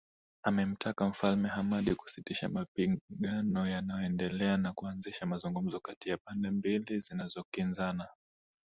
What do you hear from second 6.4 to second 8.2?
mbili zinazokinzana